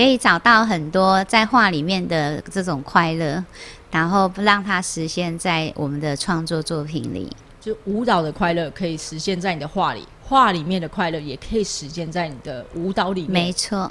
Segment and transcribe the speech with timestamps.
[0.00, 3.44] 可以找到很多在画里面的这种快乐，
[3.90, 7.30] 然后让它实现在我们的创作作品里。
[7.60, 13.30] 就舞蹈的快乐可以实现在你的画里，画里面的快乐也可以实现在你的舞蹈里面。
[13.30, 13.90] 没错。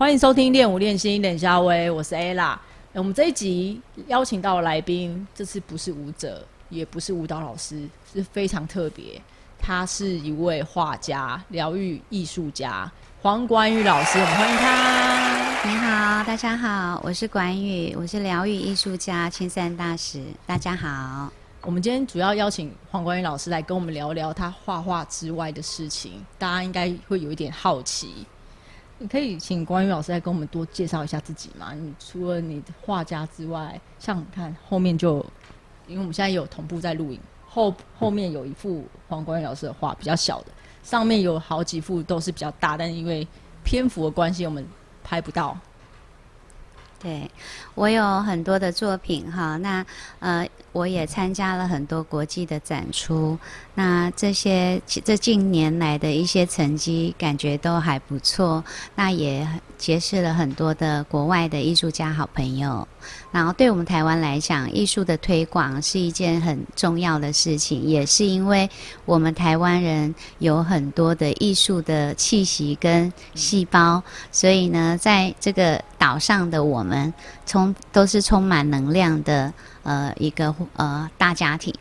[0.00, 2.56] 欢迎收听练舞练心，冷夏薇，我是 Ella。
[2.94, 9.20] 我们这一集邀请到的来宾，这次不是舞者，也不是舞蹈老师，是非常特别。
[9.58, 12.90] 他是一位画家、疗愈艺术家
[13.20, 15.68] 黄冠宇老师，我们欢迎他。
[15.68, 20.24] 你好，大家好，我是管宇，我是疗愈艺术家青山大使。
[20.46, 28.24] 大家好，我们今天主要邀请黄冠宇老师来跟我们聊聊他画画之外的事情，大家应该会有一点好奇。
[29.02, 31.72] 你可以请关宇老师来跟我们多介绍一下自己吗？
[31.72, 35.24] 你除了你画家之外，像你看后面就，
[35.86, 40.48] 因为我们现在有同步在录影，后后面有一幅黄关宇老师的画，比较小的，
[40.82, 43.26] 上面有好几幅都是比较大，但因为
[43.64, 44.62] 篇幅的关系，我们
[45.02, 45.58] 拍不到。
[46.98, 47.30] 对，
[47.74, 49.82] 我有很多的作品哈，那
[50.18, 53.38] 呃，我也参加了很多国际的展出，
[53.74, 58.62] 那这些这近年来的一些成绩，感觉都还不错，
[58.94, 59.46] 那也
[59.76, 62.86] 结识了很多的国外的艺术家好朋友。
[63.32, 68.68] 然后，对我们台湾来讲，艺术的推广是一件很重要的事情，也是因为
[69.06, 77.12] 我们台湾人有很多的艺术的气息跟细胞，所以呢，在这个岛上的我们，
[77.46, 79.52] 充都是充满能量的
[79.82, 81.74] 呃一个呃大家庭。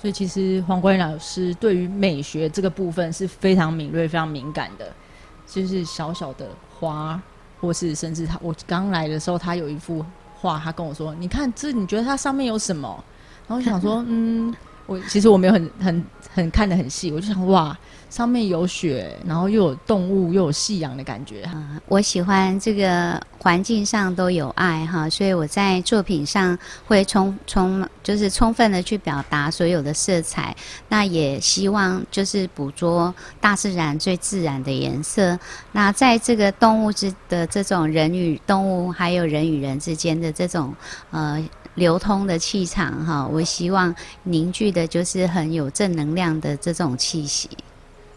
[0.00, 4.92] 所以，其实黄冠老师对于美学这个部分是非常敏锐、非常敏感的，
[5.46, 7.20] 就是小小的花，
[7.60, 10.04] 或是甚至他我刚来的时候，他有一幅。
[10.42, 12.88] 画，他跟我说：“你看这，你觉得它上面有什么？”
[13.46, 14.50] 然后我想说：“嗯，
[14.90, 17.78] 我其实我没有很很很看得很细，我就想哇，
[18.08, 21.48] 上面有雪，然后又有动物，又有夕阳的感觉。
[21.86, 26.58] 我喜欢这个环境上都有爱哈，所以我在作品上
[26.88, 30.56] 会充充就是充分的去表达所有的色彩。
[30.88, 35.38] 那也希望就是捕捉大自然最自然的颜色。
[35.70, 40.74] 那在这个动物之的这种人与动物，还有人与人之间的这种
[41.12, 41.40] 呃。”
[41.74, 43.94] 流通的气场哈，我希望
[44.24, 47.48] 凝聚的就是很有正能量的这种气息。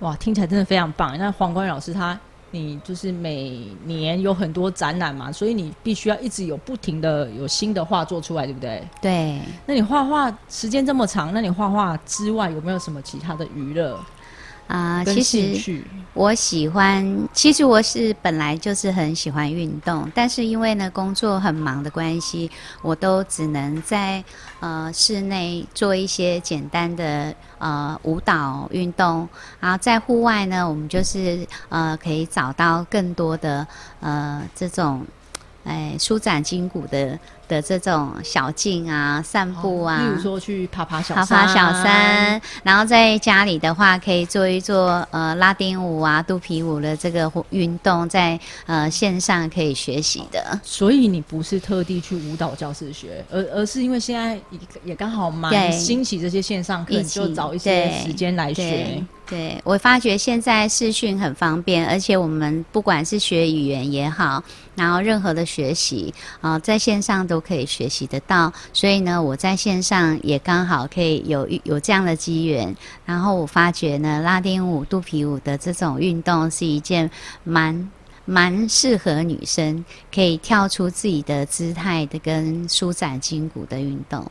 [0.00, 1.18] 哇，听起来真的非常棒！
[1.18, 2.18] 那黄冠老师他，
[2.52, 8.86] 你就是每年有很多展览嘛，所以你必须要一直有不停的有新的画做出来，对不对？
[9.02, 9.40] 对。
[9.66, 13.98] 那你画画时间这么长，那你画画之外有没有什么其他的娱乐？
[14.68, 22.50] 啊，其实我喜欢，其实我是本来就是很喜欢运动，但是因为呢工作很忙的关系，
[22.82, 24.22] 我都只能在
[24.60, 29.26] 呃室内做一些简单的呃舞蹈运动，
[29.58, 33.66] 然后在户外呢，我们就是呃可以找到更多的
[34.00, 35.06] 呃这种
[35.64, 37.18] 哎舒展筋骨的。
[37.48, 50.60] 的这种小径啊，散步啊，例如说去爬爬小爬爬小山，然后在家里的话，可以做一做呃拉丁舞啊、肚皮舞的这个运动，在呃线上可以学习的。
[50.62, 59.02] 所以你不是特地去舞蹈教室学，而而是因为现在也也刚好蛮兴起这些线上课，就找一些时间来学。
[59.28, 64.42] 对我发觉现在视讯很方便，而且我们不管是学语言也好，
[64.74, 68.52] 然后任何的学习啊，在线上都可以学习得到。
[68.72, 72.76] 所以呢，我在线上也刚好可以有有这样的机缘。
[73.06, 77.08] 然后我发觉呢，拉丁舞、肚皮舞的这种运动是一件
[77.44, 77.90] 蛮
[78.24, 84.26] 蛮适合女生可以跳出自己的姿态的跟舒展筋骨的运动。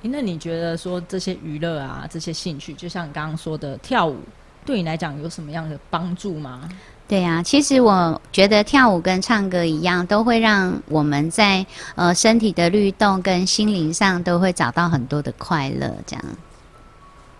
[0.00, 4.16] 那你觉得说这些娱乐啊，这些兴趣，就像你刚刚说的跳舞，
[4.64, 6.68] 对你来讲有什么样的帮助吗？
[7.08, 11.64] 对呀，其实我觉得跳舞跟唱歌一样，都会让我们在
[11.94, 15.92] 呃身体的律动跟心灵上都会找到很多的快乐。
[16.06, 16.24] 这样，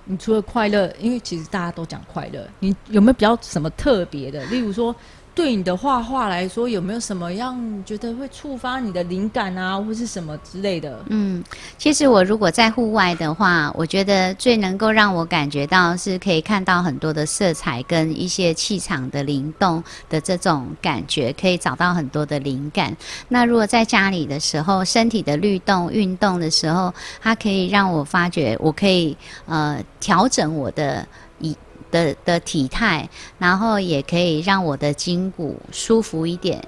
[0.05, 4.45] 你除了快乐，因为其实大家都讲快乐，你有没有比较什么特别的？
[4.47, 4.95] 例如说。
[5.39, 7.57] 对你的画画来说，有没有什么样
[7.87, 10.99] 觉得会触发你的灵感啊，或是什么之类的？
[11.11, 11.45] 嗯，
[11.79, 19.81] 其实我如果在户外的话，我觉得最能够让我感觉到是可以看到很多的色彩跟一些气场的灵动
[20.11, 22.97] 的这种感觉，可以找到很多的灵感。
[23.29, 26.93] 那如果在家里的时候，身体的律动运动的时候，
[27.23, 31.07] 它可以让我发觉，我可以呃调整我的
[31.39, 31.57] 以。
[31.91, 33.09] 的的体态，
[33.39, 36.63] 然后也可以让我的筋骨舒服一点，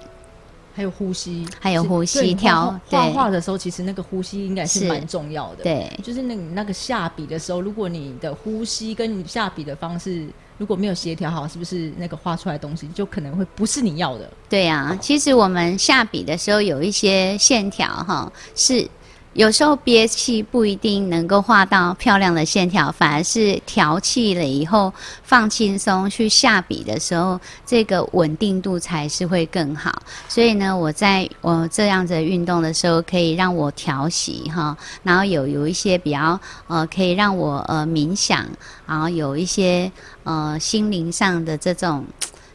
[0.74, 2.78] 还有呼吸，还有呼吸调。
[2.88, 5.64] 画画的时候，其实那个呼吸应该是蛮重要的。
[5.64, 10.26] 对，就是那那个下笔的时候，如果你的呼吸跟你下笔的方式
[10.58, 14.30] 如果没有协调好，是不是那个画出来的东西就可能会不是你要的？
[14.48, 18.88] 对呀，其实我们下笔的时候有一些线条哈是。
[19.34, 24.92] 有时候憋气不一定能够画到漂亮的线条，反而是调气了以后
[25.22, 30.02] 放轻松去下笔的时候，这个稳定度才是会更好。
[30.28, 38.44] 所以呢，我在我这样子运动的时候，可以让我调息哈，然后有有一些比较呃，可以让我呃冥想，
[38.84, 39.90] 然后有一些
[40.24, 42.04] 呃心灵上的这种。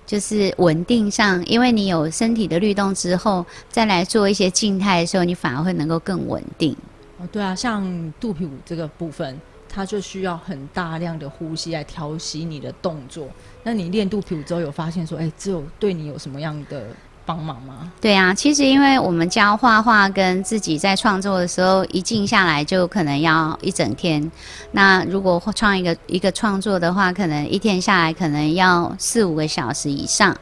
[0.06, 6.76] 就是稳定上，因为你有身体的律动之后，再来做一些静态的时候，你反而会能够更稳定。
[7.18, 13.28] 哦，对啊，像肚皮舞这个部分，它就需要很大量的呼吸来调息你的动作。
[13.64, 16.88] 那你练肚皮舞之后，有发现说，哎，只有对你有什么样的？
[17.26, 17.92] 帮忙吗？
[18.00, 24.32] 对啊，其实因为我们教画画跟自己在创作的时候，一静下来就可能要一整天。
[24.72, 30.36] 那如果创一个一个创作的话，可能一天下来可能要四五个小时以上。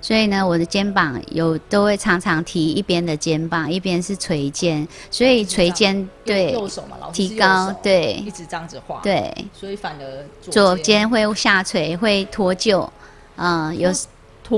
[0.00, 12.88] 所以呢，我的肩膀有都会常常提一边的肩膀，一边是垂肩，所以垂肩对右手嘛，提高对，一直这样子画对，所以反而左肩会下垂会脱臼，
[13.36, 13.92] 嗯，有。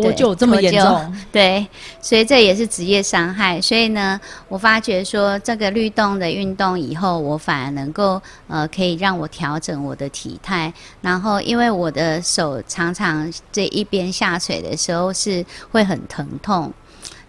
[0.00, 1.66] 脱臼这么严重， 对，
[2.00, 3.60] 所以这也是职业伤害。
[3.60, 4.18] 所以呢，
[4.48, 10.72] 我发觉说这个律动的运动以后，我反而能够呃，可以让我调整我的体态。
[11.02, 16.72] 然后，因为我的手常常这一边下垂的时候是会很疼痛，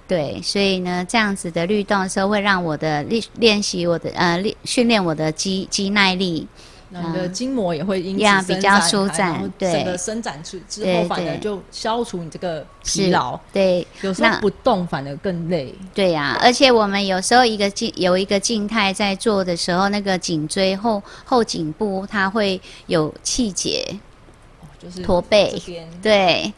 [0.08, 6.48] 对，所以呢，这样子的律动的时候会让我的练练习我的呃练训练我的肌肌耐力。
[6.96, 13.40] 你的筋膜也会因此比较舒展，对，整个伸展出之后，反而就消除你这个疲劳。
[13.52, 15.74] 对，有时候不动反而更累。
[15.92, 23.84] 对呀，而且我们有时候一个静有一个静态在做的时候，那个颈椎后后颈部它会有气结，
[24.78, 25.60] 就是驼背。
[26.00, 26.54] 对，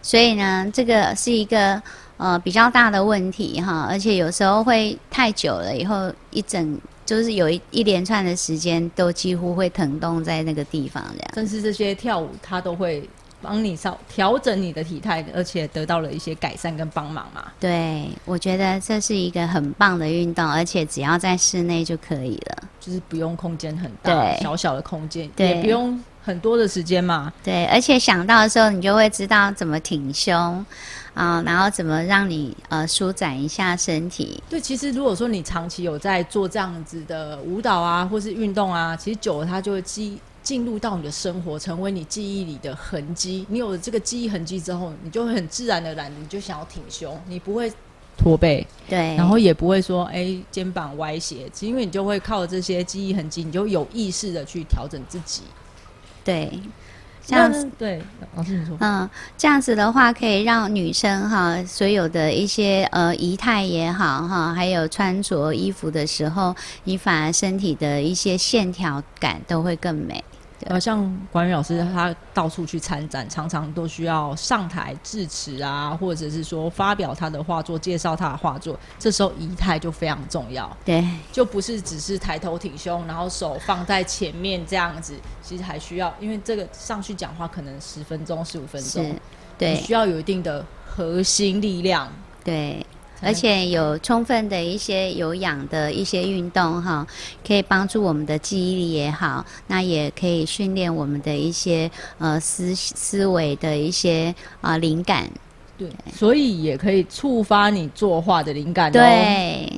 [0.00, 1.82] 所以呢，这个是一个
[2.18, 6.78] 呃比较大的问题哈，而且有时候会太久了以后一整。
[7.06, 11.30] 就是有一一连串的时间都几乎会疼痛在那个地方，这样。
[11.34, 13.08] 但是这些跳舞，它都会
[13.40, 17.52] 帮你稍调整你的体态，而且得到了一些改善跟帮忙嘛。
[17.60, 27.32] 对，我觉得这是一个很棒的运动，而且只要在室内就可以了，就是不用空间很大，小小的空间，也不用很多的时间嘛。
[27.42, 30.66] 对，而且想到的时候，你就会知道怎么挺胸。
[31.14, 34.42] 啊，然后怎么让你呃舒展一下身体？
[34.50, 43.46] 对，其实如果说你长期有在做这样子的舞蹈啊，或是运动啊，其实久了它就会记进入到你的生活，成为你记忆里的痕迹。
[43.48, 47.72] 你有了这个记忆痕迹之后，你就会很自然的来，你就想要挺胸，你不会
[48.18, 55.44] 驼背，对，然后也不会说哎肩膀歪斜，因为你就会靠这些记忆痕迹，你就有意识的去调整自己，
[56.26, 56.60] 对。
[57.28, 58.00] 这样子对，
[58.36, 66.54] 老师你说，嗯，这样子的话可以让女生哈，所有的一些呃仪态也好哈，还有穿着衣服的时候，
[66.84, 70.22] 你反而身体的一些线条感都会更美。
[70.64, 78.78] 呃，像管宇老师，他到处去参展，常常都需要上台致辞啊，或者是说发表他的画作，介绍他的画作。
[78.98, 85.14] 这时候仪态就非常重要，对，就不是只是抬头挺胸，然后手放在前面这样子。
[85.42, 89.14] 其实还需要，因为这个上去讲话可能十分钟、十五分钟，
[89.58, 92.10] 对，需要有一定的核心力量，
[92.42, 92.84] 对。
[93.22, 97.06] 而且有充分的一些有氧的一些运动哈，
[97.46, 105.28] 可以帮助我们的记忆力也好，那也可以训练我们的一些呃思思维的一些啊灵感。
[105.78, 108.90] 对，所以也可以触发你作画的灵感。
[108.90, 109.70] 对，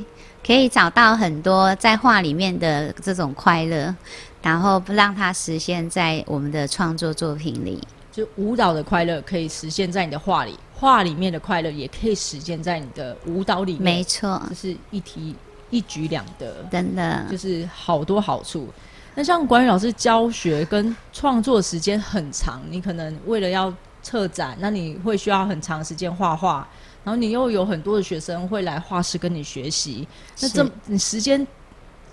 [0.47, 3.95] 可以找到很多在画里面的这种快乐，
[4.43, 7.81] 然后让它实现在我们的创作作品里。
[8.13, 10.59] 就舞蹈的快乐可以实现在你的画里。
[10.79, 15.35] 画里面的快乐也可以实践在你的舞蹈里面，没错，就是一提
[15.71, 18.69] 一举两得，真的就是好多好处。
[19.17, 26.67] 那像管宇老师教学跟创作时间很长，你可能为了要策展，那你会需要很长时间画画，
[27.03, 30.07] 然后你又有很多的学生会来画室跟你学习，
[30.39, 31.45] 那这你时间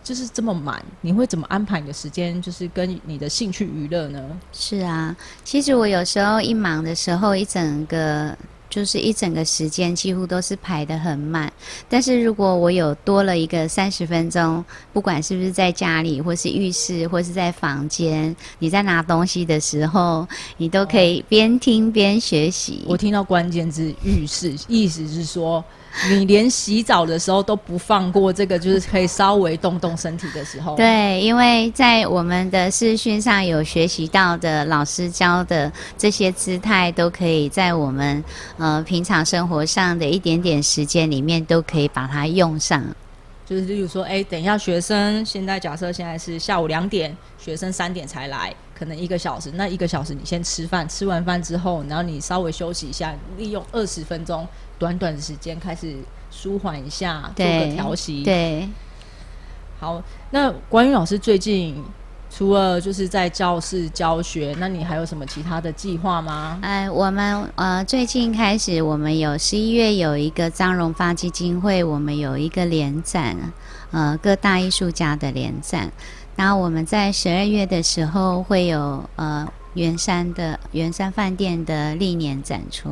[0.04, 2.42] 就是这么满，你会怎么安排你的时间？
[2.42, 4.20] 就是跟你的兴趣娱乐呢？
[4.52, 8.36] 是啊，其实我有时候一忙的时候，一整个。
[8.76, 11.50] 就是一整个时间几乎都是排的很满，
[11.88, 20.28] 但是如果我有多了一个三十分钟，不管是不是在家里，或是浴室，或是在房间，你在拿东西的时候，
[20.58, 22.84] 你都可以边听边学习。
[22.86, 25.64] 我听到关键字浴室，意思是说。
[26.10, 30.76] 你连洗澡的时候都不放过这个，就是可以稍微动动身体的时候。
[30.76, 38.24] 对，因为在我们的视讯上有学习到的老师教的这些姿态，都可以在我们
[38.58, 42.84] 呃平常生活上的一点点时间里面都可以把它用上。
[43.46, 54.48] 就是例如说，哎，等一下学生，现在假设现在是下午两点，学生三点才来，可能一个小时，那一个小时你先吃饭，吃完饭之后，然后你稍微休息一下，利用二十分钟。
[54.78, 55.96] 短短的时间开始
[56.32, 58.24] 舒缓一下，做个调息。
[58.24, 58.68] 对，
[59.80, 60.02] 好。
[60.32, 61.82] 那关于老师最近
[62.30, 66.60] 除了就是在教室教学，那你还有什么其他的计划吗？
[66.62, 73.38] 哎，我们呃最近开始，我们有十一月有一个张荣发基金会，我们有一个联展，
[73.92, 75.90] 呃各大艺术家的联展。
[76.36, 82.90] 然后我们在十二月的时候会有呃圆山的圆山饭店的历年展出。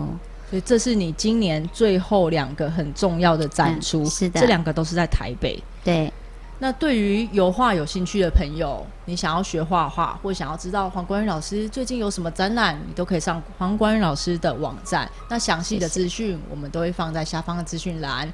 [0.53, 5.59] 所以这是你今年最后两个很重要的展出，是的，这两个都是在台北。
[5.83, 6.13] 对，
[6.59, 15.09] 那对于油画有兴趣的朋友，你想要学画画，或想要知道黄光宇老师最近有什么展览，你都可以上黄光宇老师的网站。
[15.27, 18.31] 那详细的资讯我们都会放在下方的资讯栏。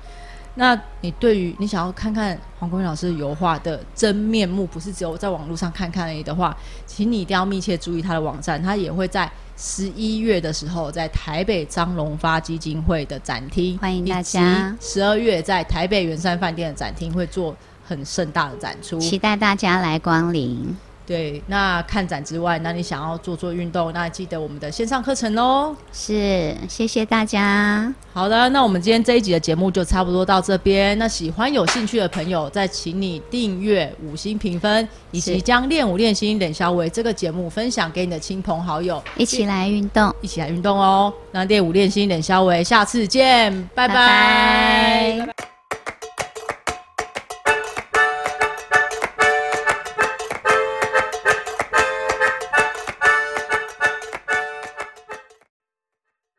[0.55, 9.31] 那你对于你想要看看黄光宇老师油画的真面目，不是只有在网络上看看而已的话，请你一定要密切注意他的网站，他也会在。
[9.61, 14.73] 十一月的时候，在台北张荣发基金会的展厅，欢迎大家。
[14.79, 17.53] 十二月在台北圆山饭店的展厅会做
[17.85, 20.77] 很盛大的展出，期待大家来光临。
[21.09, 25.75] 对，那看展之外，那你想要做做运动，那记得我们的线上课程哦。
[25.91, 27.91] 是，谢谢大家。
[28.13, 30.95] 好的，那我们今天这一集的节目就差不多到这边。
[30.99, 41.11] 那喜欢有兴趣的朋友，再请你订阅、五星评分，以及将练舞练心冷消维这个节目分享给你的亲朋好友，一起来运动，一起来运动哦。
[41.31, 45.08] 那练舞练心冷消维，下次见，拜拜。